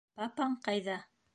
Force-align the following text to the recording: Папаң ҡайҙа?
Папаң 0.19 0.55
ҡайҙа? 0.69 0.97